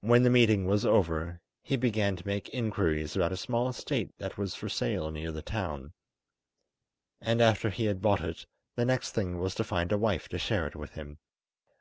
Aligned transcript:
When 0.00 0.24
the 0.24 0.30
meeting 0.30 0.66
was 0.66 0.84
over, 0.84 1.40
he 1.62 1.76
began 1.76 2.16
to 2.16 2.26
make 2.26 2.48
inquiries 2.48 3.14
about 3.14 3.30
a 3.30 3.36
small 3.36 3.68
estate 3.68 4.10
that 4.18 4.36
was 4.36 4.56
for 4.56 4.68
sale 4.68 5.12
near 5.12 5.30
the 5.30 5.40
town, 5.40 5.92
and 7.20 7.40
after 7.40 7.70
he 7.70 7.84
had 7.84 8.02
bought 8.02 8.22
it 8.24 8.46
the 8.74 8.84
next 8.84 9.12
thing 9.12 9.38
was 9.38 9.54
to 9.54 9.62
find 9.62 9.92
a 9.92 9.98
wife 9.98 10.28
to 10.30 10.38
share 10.40 10.66
it 10.66 10.74
with 10.74 10.94
him. 10.94 11.18